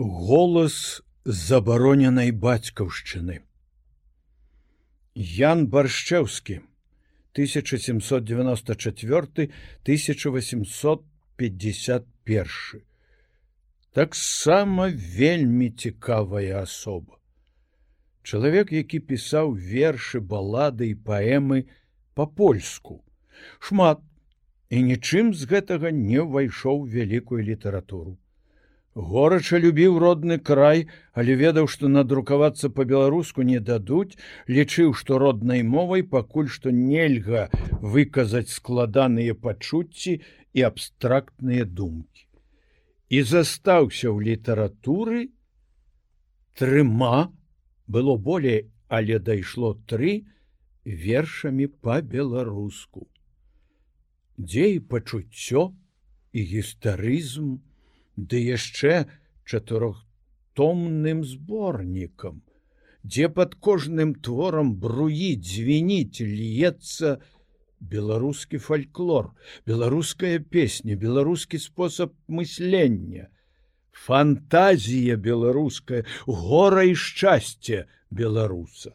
[0.00, 3.40] голас забароненай бацькаўшчыны.
[5.14, 6.60] Ян баршчэўскі
[7.36, 9.50] 1794
[9.84, 12.82] 1851
[13.92, 17.18] таксама вельмі цікавая асоба.
[18.22, 21.64] Чалавек які пісаў вершы балады і паэмы
[22.14, 23.04] по-польску
[23.58, 24.00] шмат.
[24.70, 28.19] І нічым з гэтага не ўвайшоў вялікую літаратуру
[29.00, 30.84] Горача любіў родны край,
[31.16, 34.18] але ведаў, што надрукавацца па-беларуску не дадуць,
[34.56, 37.48] лічыў, што роднай мовай пакуль што нельга
[37.80, 40.20] выказаць складаныя пачуцці
[40.52, 42.26] і абстрактныя думкі.
[43.08, 45.32] І застаўся ў літаратуры
[46.60, 47.32] трыма
[47.88, 50.28] было болей, але дайшло тры
[50.84, 53.08] вершамі па-беларуску.
[54.36, 55.72] Дзе і пачуццё
[56.36, 57.58] і гістарызм,
[58.28, 59.06] ды яшчэ
[59.46, 62.42] чатырохтомным зборнікам,
[63.02, 67.18] дзе пад кожным творам бруіць звініць льецца
[67.80, 69.32] беларускі фальклор,
[69.66, 73.28] беларуская песня, беларускі спосаб мыслення,
[73.92, 78.92] фантазія беларуская, гора і шчасце беларуса.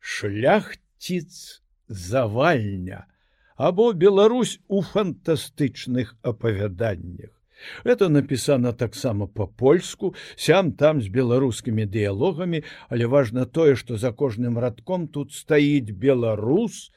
[0.00, 3.06] Шляхціц завальня
[3.56, 7.30] або Беларусь у фантастычных апавяданнях.
[7.84, 14.58] Это напісана таксама по-польску, сям там з беларускімі дыялогамі, але важна тое, што за кожным
[14.58, 16.90] радком тут стаіць беларус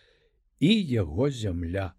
[0.59, 1.93] і яго зямля.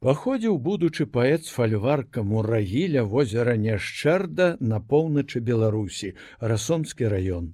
[0.00, 7.52] Паходзіў будучы паэт фальварка мурагіля возера Няшчарда на поўначы Беларусі, расомскі раён.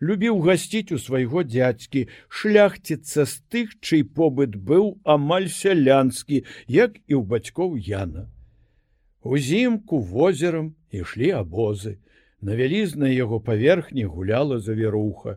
[0.00, 7.14] Любіў гасціць у свайго дзядзькі, шляхціцца з тых, чый побыт быў амаль сялянскі, як і
[7.20, 8.26] ў бацькоў Яна.
[9.22, 11.98] Узімку возерам ішлі абозы.
[12.40, 15.36] На вялізнай яго паверхні гуляла завіруха.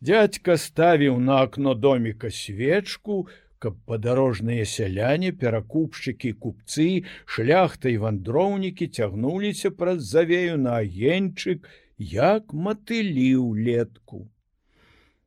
[0.00, 3.28] Дядька ставіў на акно доміка свечку,
[3.62, 13.30] каб падарожныя сяляне, перакупшчыкі, купцы, шляхта і вандроўнікі цягнуліся праз завею на агеньчык, як матылі
[13.38, 14.26] ў летку.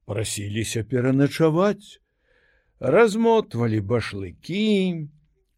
[0.04, 2.04] Прасіліся пераначаваць,
[2.84, 5.08] размотвалі башлыкі,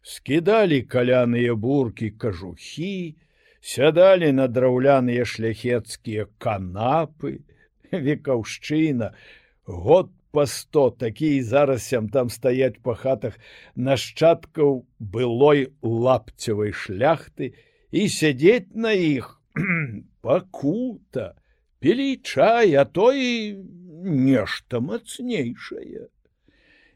[0.06, 3.18] скідалі каляныя буркі кажухі,
[3.58, 7.40] сядалі на драўляныя шляхецкія канапы,
[8.06, 9.10] векаўшчына,
[9.66, 13.38] год па сто такі зараз сям там стаяць па хатах
[13.74, 17.54] нашчадкаў былой лапцевай шляхты
[17.90, 19.32] і сядзець на іх
[20.26, 21.32] пакута,
[21.80, 23.58] пілі чай, а то і
[24.06, 26.06] нешта мацнейшае.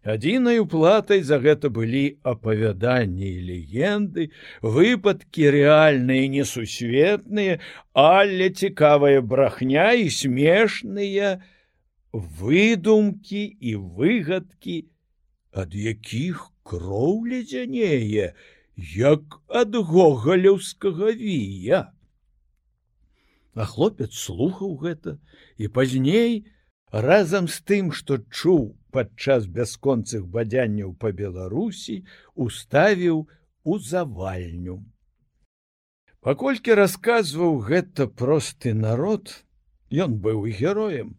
[0.01, 4.33] Адзінаю платай за гэта былі апавяданні і легенды,
[4.65, 7.61] выпадкі рэальныя несусветныя,
[7.93, 11.45] але цікавая брахня і смешныя
[12.13, 14.89] выдумкі і выгадкі,
[15.53, 18.33] ад якіх кроў ледзянее,
[18.81, 21.93] як ад гогалеўскага вія.
[23.53, 25.21] А хлопец слухаў гэта
[25.61, 26.49] і пазней,
[26.93, 32.03] разам з тым, што чуў падчас бясконцых бадзянняў па Беларусі,
[32.35, 33.29] уставіў
[33.65, 34.83] у завальню.
[36.21, 39.31] Паколькі расказваў гэта просты народ,
[39.89, 41.17] ён быў героем.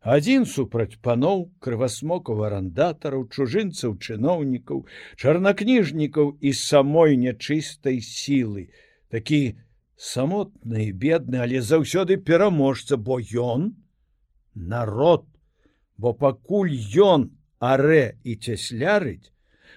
[0.00, 4.86] Адзін супраць паноў, крывасмокаў арандатараў, чужынцаў чыноўнікаў,
[5.20, 8.72] чарнакніжнікаў і самой нячыстай сілы,
[9.12, 9.60] такі
[10.00, 13.76] самотны, бедны, але заўсёды пераможца, бо ён,
[14.54, 15.26] народ,
[15.96, 19.32] бо пакуль ён аре і цяслярыць,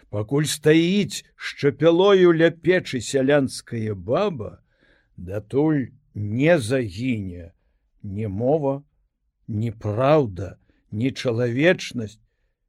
[0.10, 4.62] пакуль стаіць шчапялою ля печы сялянская баба,
[5.18, 7.52] датуль не загіне
[8.04, 8.84] не мова,
[9.48, 10.58] ні праўда,
[10.92, 12.20] ні чалавечнасць,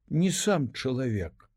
[0.08, 1.50] ні сам чалавек.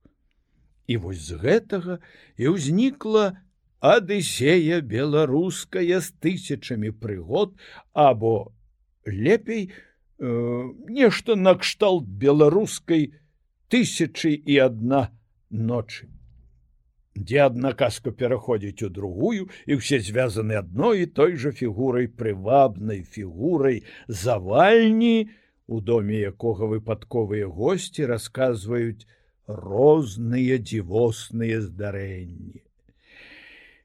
[0.87, 1.99] І вось з гэтага
[2.37, 3.37] і ўзнікла
[3.79, 7.53] адысея беларуская з тысячамі прыгод
[7.93, 8.51] або
[9.05, 9.69] лепей,
[10.19, 13.13] нешта накшталт беларускай
[13.69, 15.09] тысячи і одна
[15.49, 16.07] ночы.
[17.17, 23.01] Дзе одна казка пераходзіць у другую і все звязаны адной і той же фігурай прывабнай
[23.01, 25.29] фігурай завальні
[25.67, 29.09] у доме якога выпадковыя гости расказваюць
[29.47, 32.61] розныя дзівосныя здарэнні.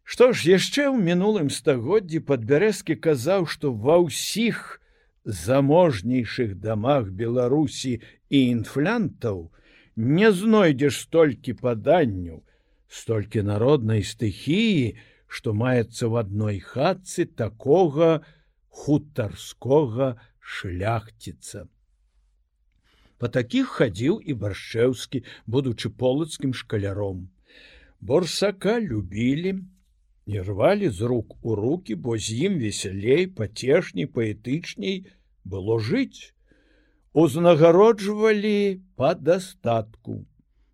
[0.05, 4.82] Што ж яшчэ ў мінулым стагоддзі падбярэзкі казаў што ва ўсіх
[5.25, 9.51] заможнейшых дамах беларусі і інфлянтаў
[9.97, 12.43] не знойдзеш столькі паданняў
[12.89, 14.95] столькі народнай стыхіі
[15.33, 18.09] што маецца ў адной хатцы такога
[18.83, 20.09] хутарскога
[20.55, 21.65] шляхціца.
[23.17, 27.29] Па такіх хадзіў і баршчэўскі, будучы полацкім шкаляром.
[28.01, 29.55] Борсака любілі,
[30.27, 35.07] не рвалі з рук у руки, бо з ім весялей, пацешней, паэтычней
[35.45, 36.35] было жыць.
[37.13, 40.25] Узнагароджвалі па дастатку,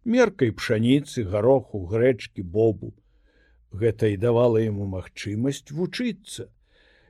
[0.05, 2.95] меркай пшаніцы, гароху, грэчкі, бобу.
[3.73, 6.49] Гэта і давала яму магчымасць вучыцца.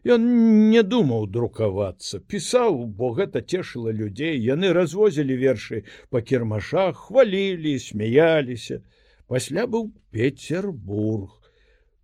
[0.06, 0.24] Ён
[0.70, 8.80] не думаў друкавацца, пісаў, бо гэта цешыла людзей, яны развозілі вершы па кірмашах, хвалілі, смяяліся.
[9.26, 11.37] Пасля быў Петербург.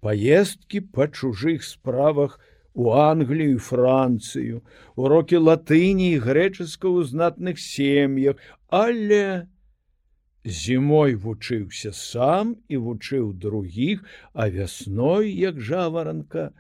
[0.04, 2.36] Паездкі па чужых справах
[2.74, 4.60] у Англію, Францыю,
[5.00, 8.36] урокі латыні і грэчаска ў знатных сем'ях,
[8.68, 9.48] але
[10.44, 14.04] зімой вучыўся сам і вучыў другіх,
[14.34, 16.52] а вясной, як жаваранка,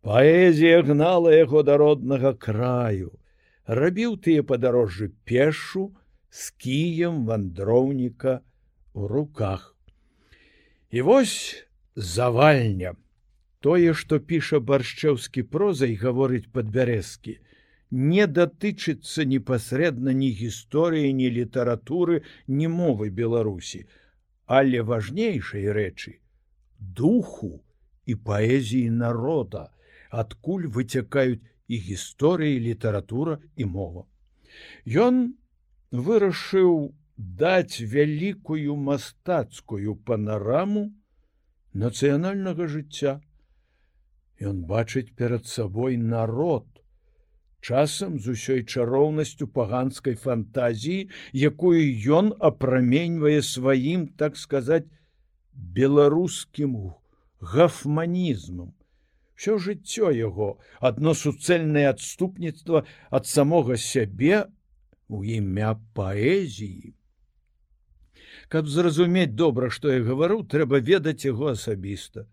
[0.00, 3.12] паэзія гнала яго да роднага краю,
[3.68, 5.90] рабіў тыя падарожжы пешу
[6.32, 8.40] з кіем вандроўніка
[8.94, 9.76] у руках.
[10.88, 11.68] І вось
[12.00, 12.96] завальня,
[13.60, 17.36] тое, што піша баршчэўскі прозай гаворыць падбярэзкі,
[17.90, 23.84] не датычыцца непасрэдна ні гісторыі, ні літаратуры, ні мовы Беларусі,
[24.46, 26.18] але важнейшай рэчы
[26.80, 27.60] духу
[28.06, 29.68] і паэзіі народа,
[30.10, 34.06] адкуль выцякаюць і гісторыі, літаратура і мова.
[34.86, 35.36] Ён
[35.92, 40.88] вырашыў даць вялікую мастацкую панараму
[41.74, 43.20] нацыянальнага жыцця.
[44.40, 46.66] Ён бачыць перад сабой народ,
[47.60, 54.88] часам з усёй чароўнасцю паганскай фантазіі, якую ён апраменьвае сваім, так сказаць,
[55.52, 56.92] беларускім
[57.40, 58.72] гафманізмам.
[59.36, 64.48] Всё жыццё яго адно суцэльнае адступніцтва ад самога сябе
[65.08, 66.92] у імя паэзіі.
[68.50, 72.26] Каб зразумець добра, што я гавару, трэба ведаць яго асабіста.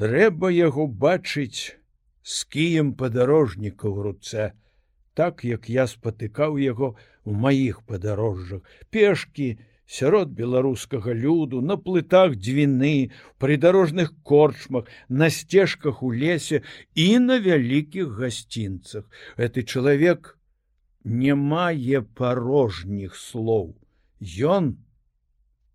[0.00, 1.76] Трэба яго бачыць,
[2.24, 4.46] з кіем падарожніка ў руцэ,
[5.12, 6.94] так як я спатыкаў яго
[7.28, 9.50] у маіх падарожжах, пешкі,
[9.84, 16.62] сярод беларускага люду, на плытах дзвіны, прыдарожных корчмах, на сцежках у лесе
[16.94, 19.04] і на вялікіх гасцінцах.
[19.36, 20.38] Гэты чалавек
[21.04, 23.74] не мае парожніх слоў.
[24.56, 24.78] Ён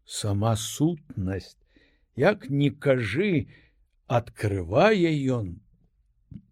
[0.05, 1.57] сама сутнасць,
[2.15, 3.47] як не кажы,
[4.07, 5.59] открывае ён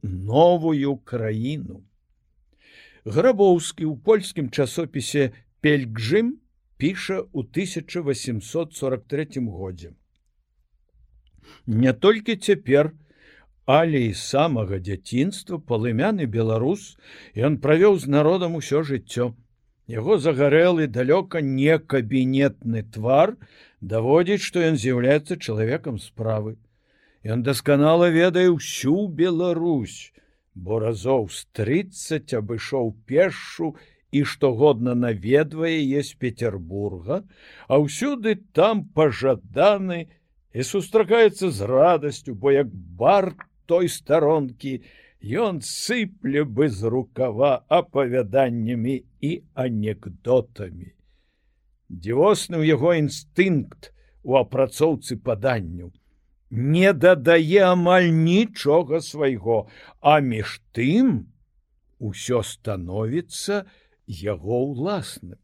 [0.02, 1.84] новую краіну.
[3.06, 5.34] Грабоўскі ў польскім часопісе
[5.64, 6.40] Пельгжым
[6.78, 9.94] піша ў 1843 годзе.
[11.68, 12.92] Не толькі цяпер,
[13.66, 16.98] але і самага дзяцінства палымяны беларус
[17.36, 19.32] ён правёў з народам усё жыццё.
[19.88, 23.36] Яго загарэлы далёка не кабінетны твар
[23.82, 26.56] даводзіць, што ён з'яўляецца чалавекам справы.
[27.24, 30.14] Ён дасканала ведае ўсю Беларусь,
[30.56, 33.76] бо разоў з 30 абышоў пешшу
[34.12, 37.24] і штогодна наведвае е з Петербурга,
[37.68, 40.08] а ўсюды там пажаданы
[40.54, 43.34] і сустракаецца з радасцю, бо як бар
[43.66, 44.80] той старонкі,
[45.24, 50.92] Ён сыпле бы з рукава апавяданнямі і анекдотамі.
[51.88, 53.94] Дзівосны ў яго інстынкт
[54.24, 55.94] у апрацоўцы паданняў
[56.54, 59.68] не дадае амаль нічога свайго,
[60.02, 61.32] а між тым
[61.98, 63.66] усё становіцца
[64.06, 65.40] яго ўласным.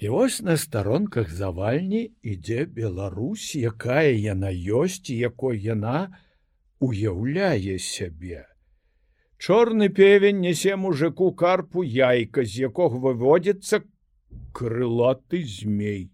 [0.00, 6.16] І вось на старонках завальні ідзе Беларусь, якая яна ёсць і якой яна
[6.82, 8.46] уяўляе сябе.
[9.38, 13.82] Чорны певень нясе мужику карпу яйка, з якога выводзіцца
[14.54, 16.10] крылаты змей.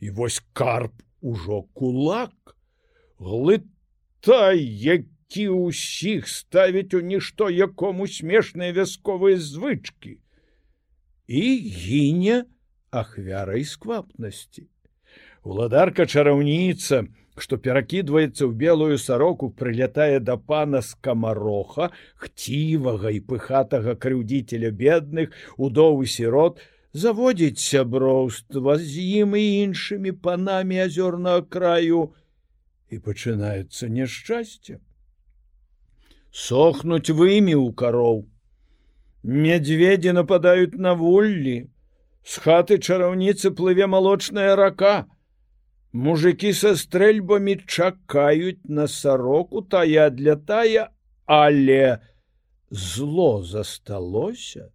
[0.00, 2.56] І вось карп ужо кулак
[3.20, 10.16] глытай які ўсіх ставіць у нішто якому смешныя вясковыя звычки
[11.28, 12.48] і гіне
[12.90, 14.64] ахвярай сквапнасці
[15.44, 17.04] уладарка чараўніца
[17.44, 21.90] што перакідваецца ў белую сароку прылятае да пана скамароха
[22.24, 31.46] хцівага і пыхатага крыўдзіцеля бедных удовы сірот заводзіць сяброўства з ім і іншымі панамі азёрнага
[31.56, 32.10] краю
[32.90, 34.78] і пачынаецца няшчасце.
[36.30, 38.26] Сохнуць вымі ў кароў.
[39.22, 41.70] Мядзведзі нападаюць на вуллі,
[42.24, 45.06] з хаты чараўніцы плыве малочная рака.
[45.92, 50.90] Мужики са стрэльбамі чакаюць на сароку тая для тая,
[51.26, 51.98] але
[52.70, 54.70] зло засталося.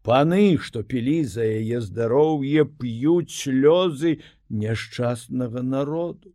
[0.00, 6.32] Паны, што пілі за яе здароўе, п'юць слёзы няшчаснага народу.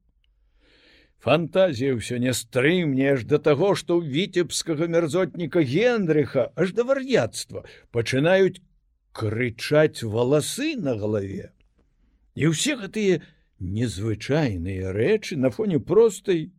[1.18, 7.66] Фантазія ўсё не стрымне аж да таго, што ў віцебскага мерзотніка Генрыха аж да вар'яцтва
[7.90, 8.62] пачынаюць
[9.18, 11.50] крычаць валасы на галаве.
[12.38, 13.24] І ўсе гэтыя
[13.64, 16.52] незвычайныя рэчы на фоне простай,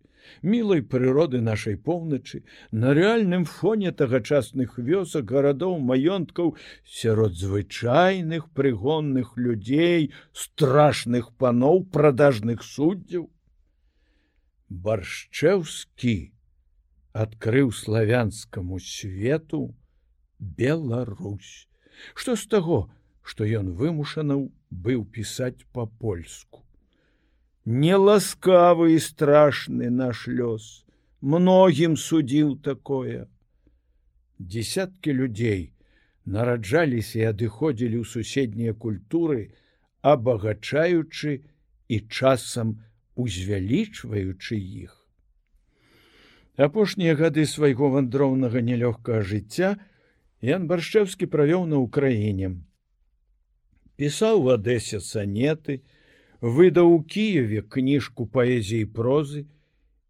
[0.42, 10.12] мілай прыроды нашай поўначы, на рэальным фоне тагачасных вёсак гарадоў маёнткаў сярод звычайных прыгонных людзей,
[10.32, 13.28] страшных паноў прадажных суддзяў.
[14.68, 16.16] Баршчэўскі
[17.12, 19.76] адкрыў славянскаму свету
[20.40, 21.68] Беларусь.
[22.14, 22.90] Што з таго,
[23.22, 26.63] што ён вымушанаў быў пісаць па-польску
[27.64, 30.84] неласкавы і страшны наш лёс.
[31.20, 33.26] Многім судзіў такое.
[34.38, 35.72] Десяткі людзей
[36.24, 39.56] нараджаліся і адыходзілі ў суседнія культуры
[40.04, 41.40] абагачаючы
[41.88, 42.84] і часам
[43.16, 44.92] узвялічваючы іх.
[46.56, 49.80] Апошнія гады свайго вандроўнага нялёгкага жыцця
[50.44, 52.52] ян баршчэўскі правёў на ўкраіне
[53.96, 55.80] пісаў в адэсе санеты
[56.44, 59.46] выдаў у кіеве кніжку паэзіі прозы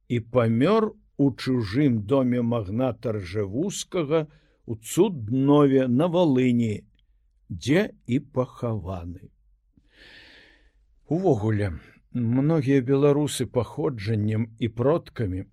[0.09, 4.27] і памёр у чужым доме магната ржавускага
[4.67, 6.83] у цуднове на валыні,
[7.49, 9.31] дзе і пахаваны.
[11.07, 11.79] Увогуле,
[12.11, 15.47] многія беларусы паходжаннем і продкамі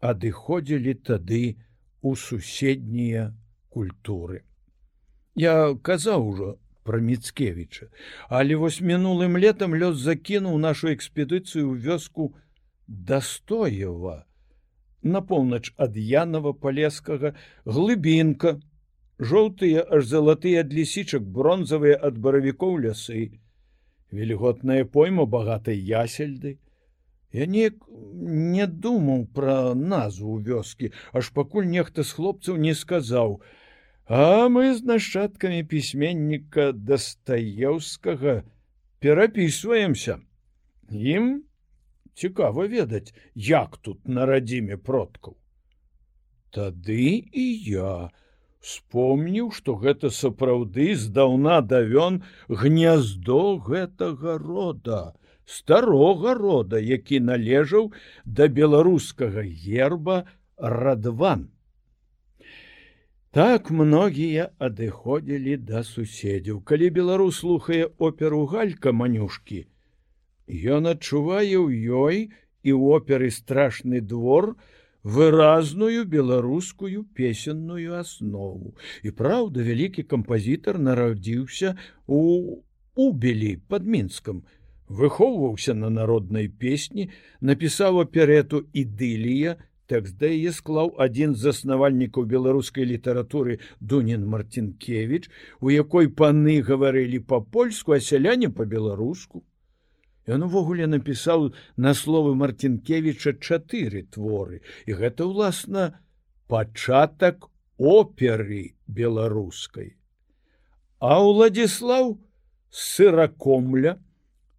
[0.00, 1.44] адыходзілі тады
[2.00, 3.36] у суседнія
[3.68, 4.42] культуры.
[5.36, 6.50] Я казаў ужо
[6.82, 7.86] про міцкевича
[8.28, 12.34] але вось мінулым летом лёс закінуў нашу экспедыцыю ў вёску
[12.86, 14.18] достоева
[15.02, 17.34] на поўнач ад янова палескага
[17.64, 18.58] глыбінка
[19.30, 23.38] жоўтыя аж залатыя ад лісічак бронзавыя ад баравікоў лясы.
[24.10, 26.58] Вільготная пойма багатай ясельды.
[27.32, 27.78] Я неяк
[28.52, 33.40] не думаў пра назву вёскі аж пакуль нехта з хлопцаў не сказаў
[34.14, 38.42] а мы з нашчадкамі пісьменніка дастаеўскага
[39.00, 40.18] перапісваемся.
[40.92, 41.28] Ім
[42.12, 45.38] цікава ведаць, як тут на радзіме продкаў.
[46.52, 47.94] Тады і я
[48.60, 52.20] вспомніў, што гэта сапраўды здаўна давён
[52.52, 55.16] гняздо гэтага рода,
[55.48, 57.94] старога рода, які належаў
[58.28, 60.28] да беларускага герба
[60.60, 61.48] радван.
[63.32, 66.60] Так многія адыходзілі да суседзяў.
[66.68, 69.64] Калі беларус слухае оперу галька манюшкі,
[70.52, 72.16] Ён адчувае ў ёй
[72.62, 74.52] і ў оперы страшны двор
[75.02, 78.76] выразную беларускую песенную аснову.
[79.02, 82.60] І праўда, вялікі кампазітар нарадзіўся у
[82.94, 84.44] убелі под мінскам,
[84.88, 87.08] выхоўваўся на народнай песні,
[87.40, 89.56] напісаў аперету ідылія,
[89.92, 95.28] тэкст да яе склаў адзін з заснавальнікаў беларускай літаратуры Дунін Марцінкевич,
[95.60, 99.44] у якой паны гаварылі па-польску, а сяляне па-беларуску.
[100.26, 105.98] Ён увогуле напісаў на словы Марцінкевіча чатыры творы, і гэта ўласна
[106.48, 109.98] пачатак оперы беларускай.
[111.02, 112.22] А ўладзіслаў
[112.70, 113.98] сыракомля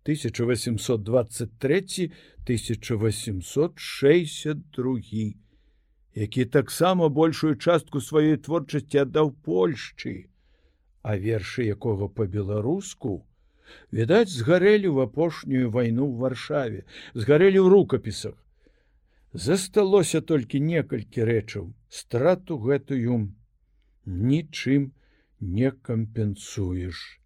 [0.03, 2.11] 1823
[2.43, 5.33] 1862,
[6.15, 10.27] які таксама большую частку сваёй творчасці аддаў Польшчы,
[11.01, 13.25] а вершы якога па-беларуску,
[13.91, 16.85] відаць, згарэлі ў апошнюю вайну ў варшаве,
[17.15, 18.35] згарэлі ў рукапісах.
[19.33, 23.33] Засталося толькі некалькі рэчаў, страту гэтую
[24.05, 24.93] нічым
[25.39, 27.17] не кампенсуеш.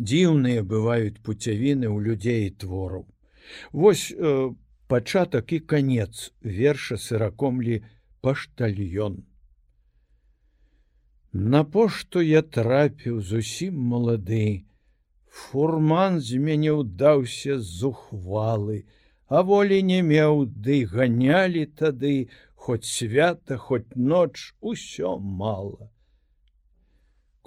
[0.00, 3.04] Дзіўныя бываюць пуцявіны ў людзей твораў.
[3.72, 4.52] Вось э,
[4.86, 7.82] пачатак і канец верша сыракомлі
[8.20, 9.22] паштальён.
[11.32, 14.64] На пошту я трапіў зусім малады.
[15.30, 18.82] Фурман з мяне ўдаўся зухвалы,
[19.30, 22.16] а волі не меў, ды ганялі тады,
[22.54, 25.86] хоць свята, хоць ноч усё мала.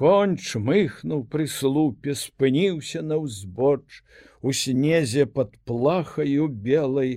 [0.03, 4.03] Конь чмыхнуў пры слупе, спыніўся на ўзбоч,
[4.41, 7.13] у снезе под плахаю белой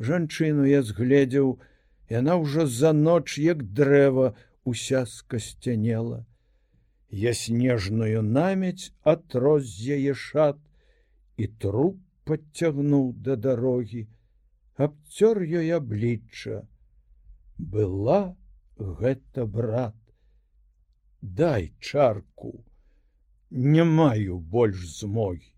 [0.00, 1.52] жанчыну я згледзеў
[2.14, 4.32] яна ўжо за ноч як дрэва
[4.64, 6.24] уся скасцянела
[7.10, 10.64] я снежную намець атрос яе шат
[11.36, 14.06] і труп подцягнуў да дарогі,
[14.76, 16.64] абцёр ёй аблічча.
[17.56, 18.36] Была
[18.76, 19.97] гэта брат.
[21.20, 22.64] Дай чарку,
[23.50, 25.54] Не маю больш змогі.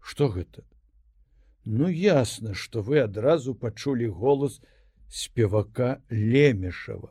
[0.00, 0.62] Што гэта?
[1.64, 4.60] Ну ясна, што вы адразу пачулі голас
[5.10, 7.10] спевака Лемешава.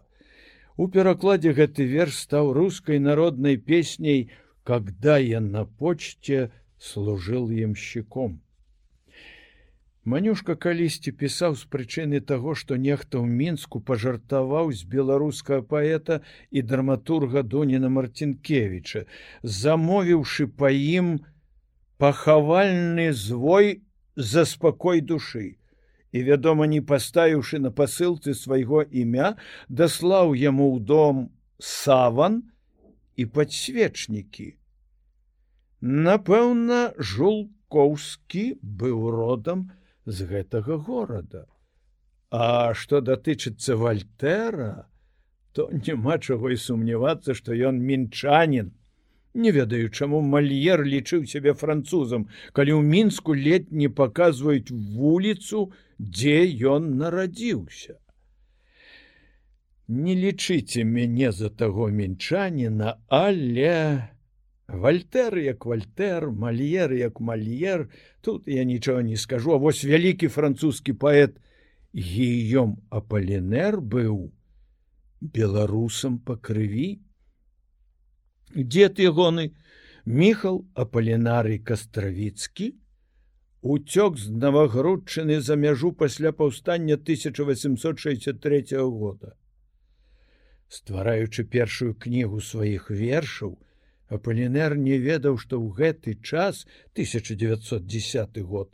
[0.77, 4.31] У перакладзе гэты верш стаў рускай народнай песняй,
[4.63, 8.41] когда я на почце служил ямщиком.
[10.07, 16.61] Манюшка калісьці пісаў з прычыны таго, што нехта ў мінску пажартаваў з беларускага паэта і
[16.63, 19.03] драматурга Доніна Марцінкевіча,
[19.43, 21.09] замовіўшы па ім
[21.99, 23.83] пахавальны звой
[24.15, 25.59] за спакой душы.
[26.15, 29.35] І, вядома, не паставіўшы на пасылцы свайго імя,
[29.67, 31.15] даслаў яму ў дом
[31.59, 32.45] саван
[33.19, 34.55] і падсвечнікі.
[35.83, 39.67] Напэўна, жулкоўскі быў родам,
[40.07, 41.45] з гэтага горада.
[42.31, 44.87] А што датычыцца вальтера,
[45.51, 48.71] то няма чаго і сумнявацца, што ён мінчанін.
[49.33, 56.39] Не ведаю, чаму мальер лічыў сябе французам, калі ў мінску ледь не паказваюць вуліцу, дзе
[56.73, 57.99] ён нарадзіўся.
[59.87, 64.09] Не лічыце мяне за таго мінчаніна, але
[64.67, 67.89] Вальтер як вальтер, мальер як мальер,
[68.21, 71.39] тут я нічого не скажу, а вось вялікі французскі паэт
[71.95, 74.31] Гіём Апалінер быў
[75.21, 76.99] беларусам па крыві.
[78.53, 79.55] Дед ягоны
[80.05, 82.75] Міхал Апалінарый Кастравіцкі
[83.61, 89.35] уцёк з навагрудчыны за мяжу пасля паўстання 1863 года.
[90.67, 93.57] Ствараючы першую кнігу сваіх вершаў,
[94.09, 96.63] Апалінер не ведаў, што ў гэты час
[96.95, 98.71] 1910 год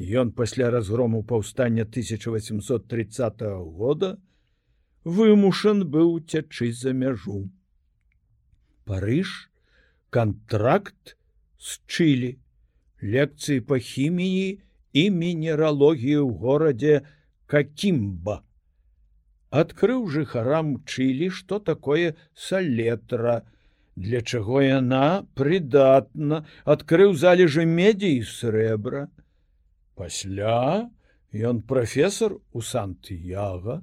[0.02, 3.42] Ён пасля разгрому паўстання 1830
[3.78, 4.18] года
[5.06, 7.52] вымушан быў цячы за мяжу.
[8.86, 9.52] Парыж,
[10.10, 11.18] контракт
[11.60, 12.32] з Чылі,
[13.02, 14.58] лекцыі па хіміі
[14.94, 17.06] і мінералогіі ў горадзе
[17.46, 18.42] Какімба.
[19.54, 23.46] Адкрыў жыхарам Чылі, што такое салетра,
[23.96, 29.08] для чаго яна прыдатна адкрыў залежы медзі і срэбра.
[29.96, 30.90] Пасля
[31.32, 33.82] ён прафесор у Сант-Яга,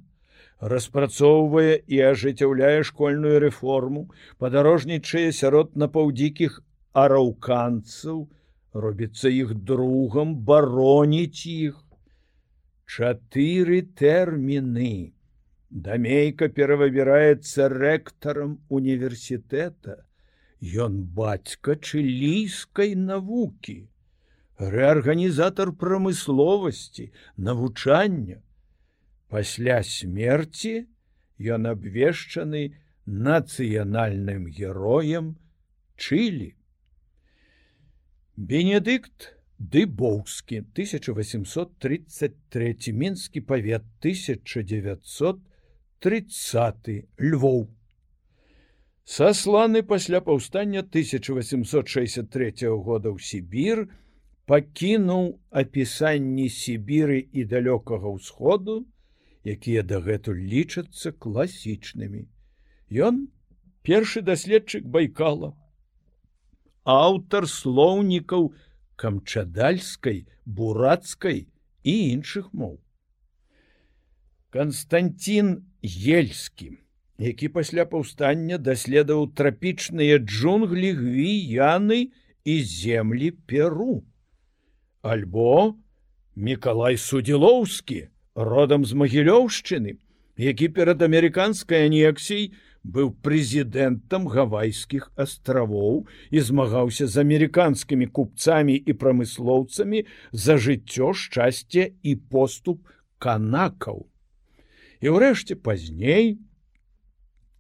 [0.61, 6.59] распрацоўвае і ажыццяўляе школьную рэформу, падарожнічае сярод напаўдзікіх
[6.93, 8.27] араўканцаў,
[8.73, 11.79] робіцца іх другам бароніць іх.
[12.89, 15.13] Чатыры тэрміны.
[15.71, 20.09] Дамейка перавыбіраецца рэктарам універсітэта.
[20.59, 23.87] Ён бацька чылійскай навукі,
[24.59, 28.41] рэарганізатар прамысловасці, навучання.
[29.29, 30.89] Пасля смерці
[31.39, 35.37] ён абвешчаны нацыянальным героем
[35.99, 36.55] Чылі.
[38.37, 45.39] Бенедыкт Дыбоўскі 1833 мінскі павет 1900
[46.01, 47.67] 30 Львоў.
[49.05, 53.89] Сасланы пасля паўстання 1863 года ў Сібір
[54.47, 58.87] пакінуў апісанні сібіры і далёкага ўсходу,
[59.43, 62.31] якія дагэтуль лічацца класічнымі.
[62.95, 63.27] Ён
[63.83, 65.59] першы даследчык байкала,
[66.87, 68.55] аўтар слоўнікаў
[68.95, 71.51] камчадальскай, бурацкай
[71.83, 72.79] і іншых моў.
[74.55, 76.79] Константин ельскі,
[77.19, 82.11] які пасля паўстання даследаваў трапічныя джунглі гвіяны
[82.45, 84.03] і землі перу.
[85.03, 85.77] Альбо
[86.39, 89.99] Миколай судзілоўскі, родам з магілёўшчыны,
[90.39, 92.55] які перад амерыканскай анексій
[92.87, 102.15] быў прэзідэнтам гавайскіх астравоў і змагаўся з амерыканскімі купцамі і прамыслоўцамі за жыццё шчасце і
[102.31, 102.87] поступ
[103.19, 104.07] канакаў
[105.01, 106.39] і ўрэшце пазней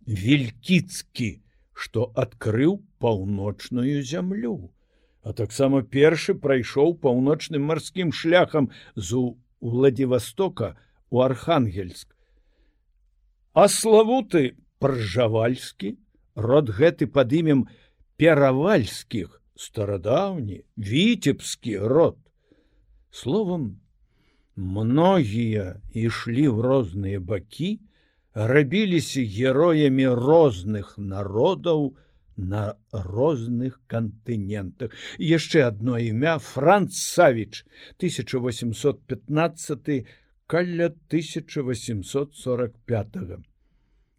[0.07, 1.31] вількіцкі
[1.79, 4.57] што адкрыў паўночную зямлю
[5.29, 9.18] а таксама першы прайшоў паўночным марскім шляхам з
[9.61, 10.77] владивостока
[11.11, 12.14] у архангельск.
[13.53, 15.96] А славуты пржавальскі
[16.35, 17.66] род гэты под імем
[18.16, 22.16] перавальскіх старадаўні віцебскі род.
[23.11, 23.81] Словом
[24.59, 27.79] многія ішлі ў розныя бакі,
[28.35, 31.94] рабіліся героямі розных народаў
[32.37, 34.90] на розных кантынентах.
[35.18, 37.66] Яшчэ одно імя Франц Савіч
[37.99, 40.07] 1815
[40.47, 43.16] каля 1845.
[43.16, 43.42] -го.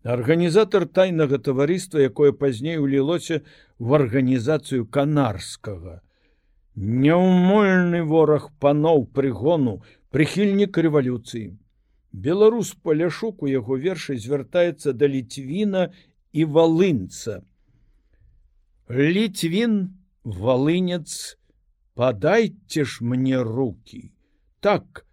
[0.04, 3.42] Арганізатар тайнага таварыства, якое пазней улілося
[3.80, 6.02] в арганізацыю канарскага.
[6.76, 11.58] Няўмольны вораг паноў прыгону прыхільнік рэвалюцыі.
[12.12, 15.90] Беларус паляшук у яго вершы звяртаецца да ліцвіна
[16.34, 17.42] і валынца.
[18.90, 19.76] Ліцвін
[20.24, 21.38] валынец,
[21.94, 24.12] падайце ж мне руки.
[24.60, 25.06] Так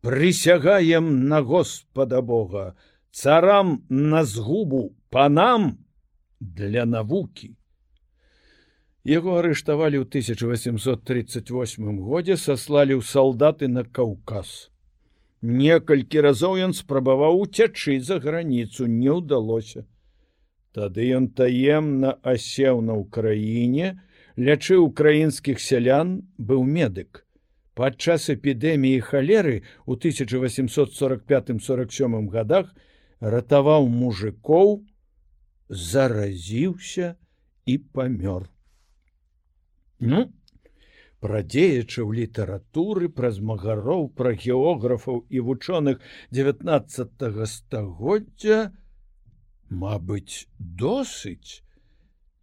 [0.00, 2.76] прысягаем на Господа Бога,
[3.10, 5.78] царам на згубу панам
[6.38, 7.56] для навукі.
[9.06, 11.38] Яго арыштавалі ў 1838
[12.02, 14.74] годзе саслалі ў салдаты на Каўказ.
[15.46, 19.86] Некалькі разоў ён спрабаваў уцячы за граніцу не ўдалося.
[20.74, 24.02] Тады ён таемна асеў на ўкраіне,
[24.34, 27.22] лячы украінскіх сялян быў медык.
[27.78, 32.74] Падчас эпідэміі халеры ў 1845-47 годах
[33.22, 34.82] ратаваў мужикоў,
[35.70, 37.14] заразіўся
[37.70, 38.50] і памёр.
[40.00, 40.26] Ну
[41.24, 48.58] пра дзеячаў літаратуры праз магароў пра географаў і вучоных 19 стагоддзя
[49.66, 51.64] Мабыць досыць.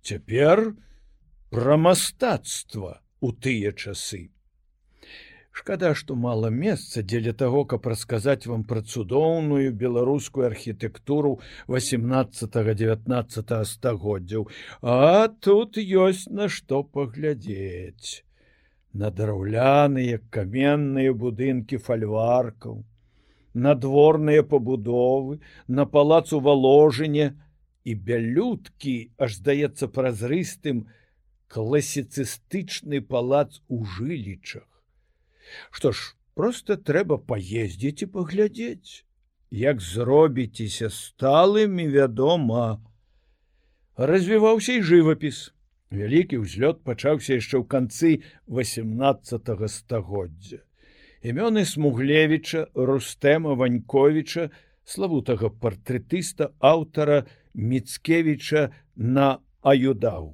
[0.03, 0.75] Цяпер
[1.53, 4.33] пра мастацтва у тыя часы
[5.53, 11.33] Шкада, што мала месца дзеля таго, каб расказаць вам пра цудоўную беларускую архітэктуру
[11.67, 14.47] 18-19 стагоддзяў,
[14.81, 18.25] А тут ёсць на што паглядзець.
[18.93, 22.81] На драўляныя каменныя будынкі фальваркаў,
[23.53, 27.29] надворныя пабудовы, на палацу валожання
[27.85, 30.85] і бялюдкі, аж здаецца празрыстым
[31.45, 34.72] класіцыстычны палац у жылічах.
[35.71, 39.03] Што ж просто трэба паездзіць і паглядзець
[39.53, 42.81] як зробіцеся сталымі вядома.
[43.97, 45.53] Развіваўся і жывапіс.
[45.93, 50.65] Вялікі ўзлёт пачаўся яшчэ ў канцы 18 стагоддзя.
[51.21, 54.49] Імёны смуглевіча рустэма ваньковіча
[54.89, 60.33] славутага партрэтыста аўтара міцкевіча на аюдау.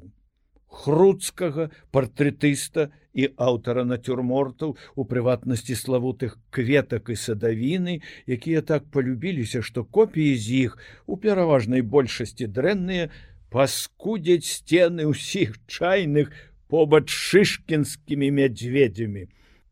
[0.72, 9.84] Хруцкага партрэтыста і аўтара нацюрмортаў у прыватнасці славутых кветак і садавіны, якія так полюбіліся, што
[9.84, 13.10] копіі з іх у пераважнай большасці дрэнныя
[13.50, 16.30] паскудзяць сцены ўсіх чайных
[16.70, 19.26] побач шышкінскімі мядзведзямі,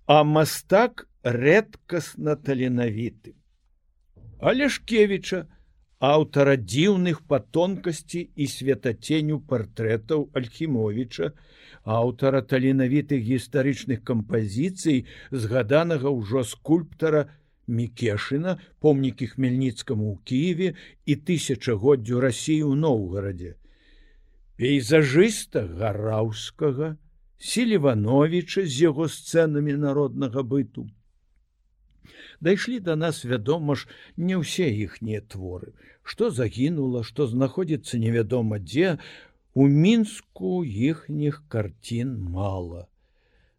[0.09, 3.37] а мастак рэдкасна таленавіты.
[4.41, 5.45] Алешкевіча,
[5.99, 11.33] аўтара дзіўных па тонкасці і светаценю партрэтаў альхімовіча,
[11.87, 17.27] аўтара таленавітых гістарычных кампазіцый згаданага ўжо скульптара
[17.67, 20.69] Мікешына, помнікі хмельніцкаму ў Киеве
[21.03, 23.55] і тысячагоддзю рассіі ў Ноўгарадзе.
[24.55, 26.95] Пейзажыста гараўскага,
[27.39, 30.87] Селівановича з яго сцэнамі народнага быту
[32.39, 35.73] дайшлі до нас вядома ж не ўсе іхнія творы
[36.03, 38.97] что загінула что знаходзіцца невядома дзе
[39.57, 42.87] у мінску іхніх карцін мала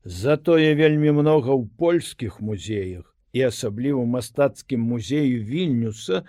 [0.04, 6.20] Затое вельмі много ў польскіх музеях і асабліва мастацкім музею вільнюса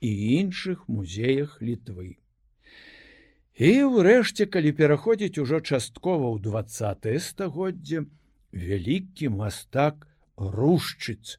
[0.00, 2.16] і іншых музеях літвы.
[3.60, 8.08] І ўрэшце, калі пераходзіць ужо часткова ў двае стагоддзе,
[8.56, 10.08] вялікі мастак
[10.40, 11.36] рушчыц,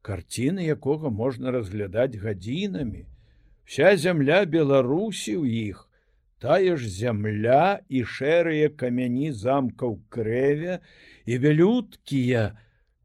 [0.00, 3.04] карціны якога можна разглядаць гадзінамі.
[3.68, 5.87] Вся зямля Беларусі ў іх,
[6.38, 10.78] тая ж зямля і шэрыя камяні замкаў крэвя
[11.26, 12.44] і вялюткія,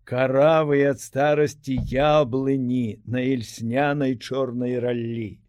[0.06, 5.40] каравыя ад старасці яблыні на ільснянай чорнай раллі.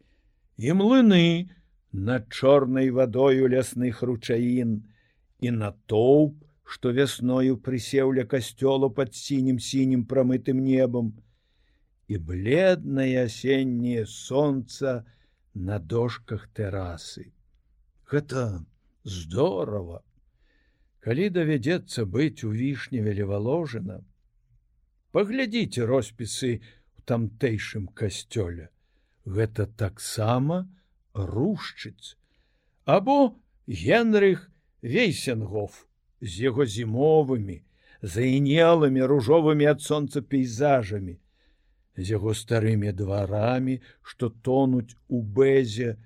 [0.57, 1.51] І млыны
[1.93, 4.81] над чорнай вадою лясных ручаін
[5.41, 11.13] і натоўп, што вясною прысеўля касцёла пад сінім сінім прамытым небам
[12.09, 15.05] і бледнае асенняе сонца
[15.55, 17.35] на дошках тэрасы.
[18.15, 18.65] Гэта
[19.03, 20.05] здорово.
[21.03, 23.97] Калі давядзецца быць у вішні велеваложана,
[25.11, 26.51] паглядзіце роспісы
[26.95, 28.71] у тамтэйшым касцёле.
[29.27, 30.71] Гэта таксама
[31.13, 32.15] рушчыц.
[32.87, 33.35] Або
[33.67, 34.47] Генрых
[34.87, 35.83] Вейсенгоф
[36.23, 37.61] з яго зімовымі,
[37.99, 41.19] заінелымі ружовымі ад сонца пейзажамі,
[41.99, 45.97] з яго старымі дварамі, што тонуць у бэзе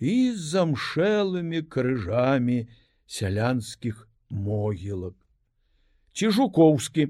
[0.00, 2.58] і замшэлымі крыжамі
[3.06, 5.16] сялянскіх могілак.
[6.12, 7.08] Ці жукоўскі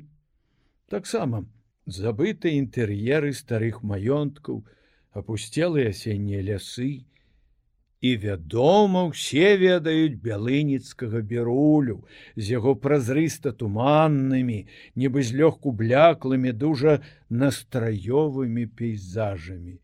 [0.88, 1.44] таксама
[1.87, 4.64] забыты інтэр'еры старых маёнткаў,
[5.16, 7.09] апусцелыя асеннія лясы,
[8.01, 14.59] І вядома, усе ведаюць бялыніцкага берулю з яго празрыста туманнымі,
[14.94, 19.83] нібы злёгку бляклымі дужа настраёвымі пейзажамі.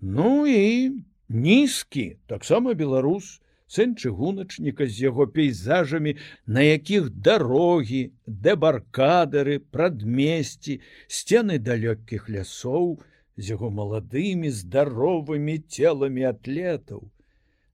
[0.00, 10.80] Ну і нізкі, таксама беларус, сын чыгуначніка з яго пейзажамі, на якіх дарогі, дэбаркадары, прадмесці,
[11.08, 13.00] сцены далёкіх лясоў,
[13.36, 17.10] з яго маладымі здаровымі целамі атлетаў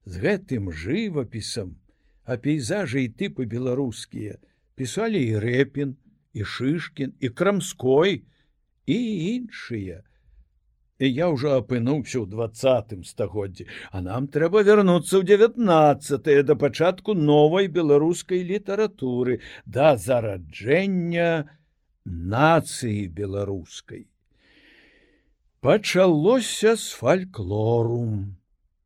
[0.05, 1.77] з гэтым жывапісам,
[2.25, 4.41] а пейзажы і тыпы беларускія
[4.75, 5.95] пісалі і рэпін,
[6.33, 8.25] і шышкін, і крамской
[8.85, 8.97] і
[9.35, 10.01] іншыя.
[10.99, 17.17] І я ўжо апынуўся ў двадцатым стагоддзі, а нам трэба вярнуцца ў 19 да пачатку
[17.17, 21.49] новай беларускай літаратуры да зараджэння
[22.05, 24.05] нацыі беларускай.
[25.63, 28.35] Пачалося з фальклорум.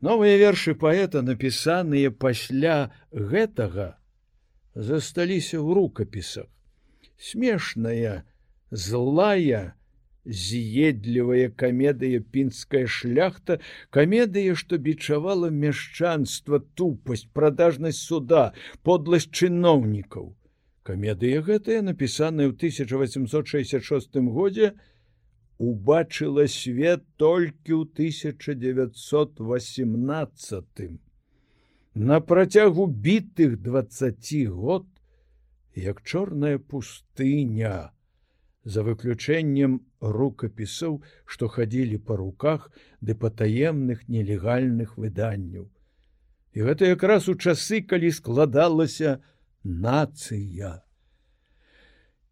[0.00, 3.98] Новыя вершы паэта, напісаныя пасля гэтага,
[4.74, 6.48] засталіся ў рукапісах.
[7.20, 8.24] Смешная,
[8.70, 9.74] злая,
[10.24, 18.52] з'едлівая камедыя пінская шляхта, камедыя, што бичавала мяшчанства, тупасць, прадажнасць суда,
[18.82, 20.34] подласць чыноўнікаў.
[20.82, 24.72] Камедыя гэтая, напісаная ў 1866 годзе,
[25.60, 30.90] убачыла свет толькі ў 1918.
[31.94, 34.86] На працягу бітых 20 год,
[35.74, 37.92] як чорная пустыня,
[38.64, 42.70] за выключэннем рукапісаў, што хадзілі па руках
[43.00, 45.70] ды патаемных нелегальных выданняў.
[46.52, 49.20] І гэта якраз у часы, калі складалася
[49.64, 50.80] нацыя.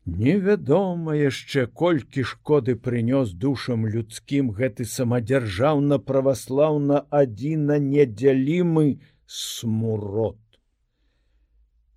[0.09, 10.41] Невядома яшчэ колькі шкоды прынёс душам людскім гэты самадзяржаўна праваслаўна адзіна недзялімы смурод.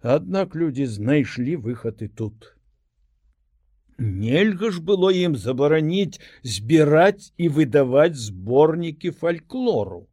[0.02, 2.52] Аднак людзі знайшлі выхад і тут.
[4.02, 10.08] Нельга ж было ім забараніць збіраць і выдаваць зборнікі фальклору,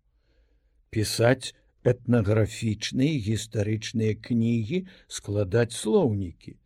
[0.93, 1.57] пісаць
[1.89, 6.59] этнаграфічныя гістарычныя кнігі, складаць слоўнікі.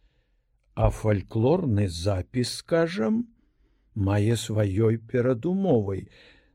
[0.75, 3.23] А фальклорны запіс скажам
[3.95, 6.09] мае сваёй перадумовай.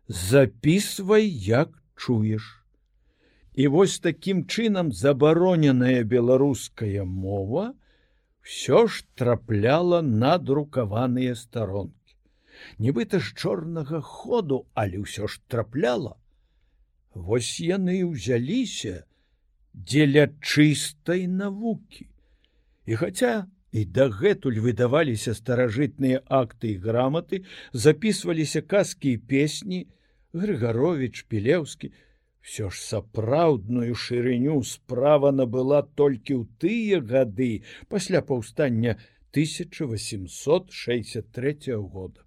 [0.08, 2.64] Записывай як чуеш.
[3.54, 7.74] І вось таким чынам забароненая беларуская мова
[8.48, 12.16] все ж трапляла на друкаваныя старонкі.
[12.80, 16.16] Нібыта з чорнага ходу але ўсё ж трапляла
[17.12, 19.04] вось яны ўзяліся
[19.76, 22.08] дзеля чыстай навукі.
[22.88, 29.80] І хаця І дагэтуль выдаваліся старажытныя акты і граматы, записываліся казкі і песні,
[30.34, 31.92] Грыгарович, Пілеўскі,
[32.48, 37.48] Всё ж сапраўдную шырыню справа набыла толькі ў тыя гады
[37.92, 38.94] пасля паўстання
[39.36, 42.24] 1863 года.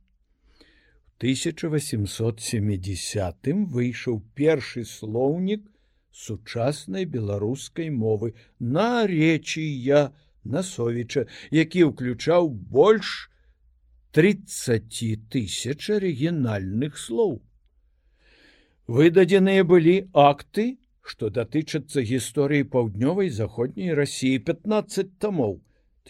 [1.25, 5.65] 1870 выйшаў першы слоўнік
[6.13, 10.13] сучаснай беларускай мовы на речі я
[10.45, 13.31] насовіча, які ўключаў больш
[14.13, 17.41] 30 тысяч арыгінальных слоў.
[18.91, 20.63] Выдадзеныя былі акты,
[21.11, 25.53] што датычацца гісторыі паўднёвай заходняй рассіі 15 тамоў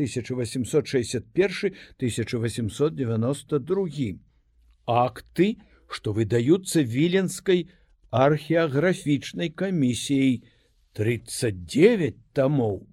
[0.01, 4.09] 1861 1892
[4.95, 5.49] акты,
[5.93, 7.61] што выдаюцца віленскай
[8.25, 10.40] археаграфічнай камісіяй.
[10.97, 12.88] 39 тамоў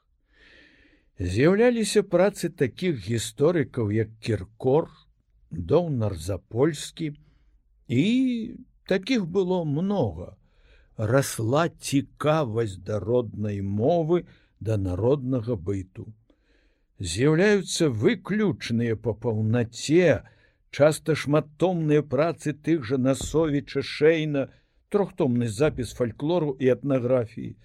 [1.18, 4.88] З'яўляліся працы такіх гісторыкаў, як кіркор,
[5.50, 7.12] доўнар запольскі
[7.88, 8.04] і
[8.88, 10.36] такіх было много.
[10.96, 14.24] Расла цікавасць да роднай мовы
[14.60, 16.12] да народнага быту.
[17.00, 20.22] З'яўляюцца выключныя па паўнаце,
[20.70, 24.48] часта шматтомныя працы тых жа насовіча шейна,
[24.88, 27.56] трохтомны запіс фальклору і этнаграфіі,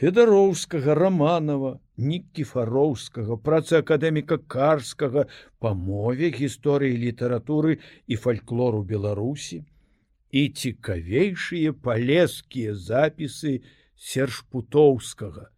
[0.00, 5.26] федароўскага романова нікіфароўскага працы акадэміка карскага
[5.62, 9.62] па мове гісторыі літаратуры і фальклору беларусі.
[10.34, 13.62] І цікавейшыя палескія запісы
[13.94, 15.50] сержпутоўскага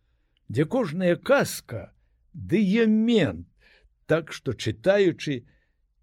[0.48, 1.92] дзе кожная казка
[2.32, 3.46] дыямент
[4.06, 5.42] так што чытаючы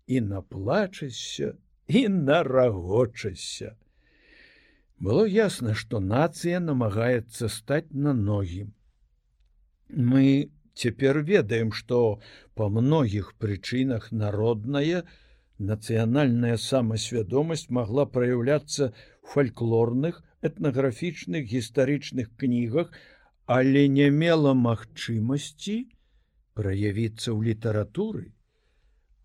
[0.08, 1.54] і наплачася
[1.88, 3.76] і нарагочася
[5.04, 8.68] было ясно что нацыя намагаецца стаць на ногі.
[10.12, 12.22] Мы цяпер ведаем что
[12.56, 15.04] по многіх прычынах народная
[15.72, 18.94] нацыянальная самасвядомасць могла проявляться
[19.34, 22.94] фальклорных этнаграфічных гістарычных кнігах
[23.58, 25.76] але не мела магчымасці
[26.56, 28.32] праявіцца ў літаратуры.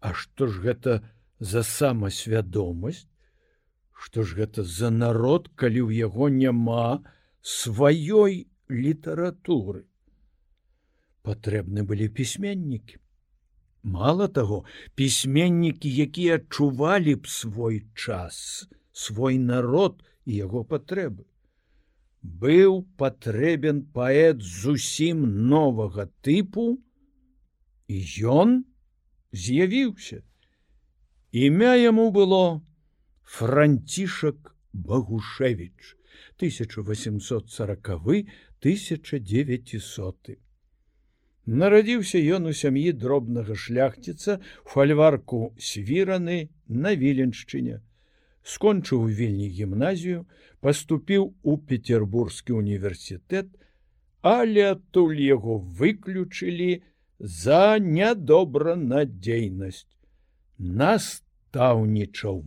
[0.00, 0.98] А што ж гэта
[1.38, 3.06] за самасвядомасць
[3.98, 7.02] Што ж гэта за народ, калі ў яго няма
[7.42, 9.82] сваёй літаратуры.
[11.26, 13.00] Патрэбны былі пісьменнікі.
[13.82, 14.62] Мала таго,
[14.94, 21.26] пісьменнікі, якія адчувалі б свой час, свой народ і яго патрэбы.
[22.22, 26.78] Быў патрэбен паэт зусім новага тыпу,
[27.88, 27.98] і
[28.38, 28.62] ён
[29.32, 30.22] з'явіўся.
[31.32, 32.62] Імя яму было
[33.28, 35.96] францішак багушевич
[36.36, 40.38] 1840 1900
[41.60, 44.32] нарадзіўся ён у сям'і дробнага шляхціца
[44.72, 46.38] фальварку свіраны
[46.68, 47.76] на віленшчыне.
[48.42, 50.24] Скончыў вільні гімназію
[50.64, 53.46] паступіў у петербургскі універсітэт
[54.34, 56.82] але адтуль яго выключылі
[57.18, 59.86] за нядобранадзейнасць.
[60.58, 62.42] Настаўнічаў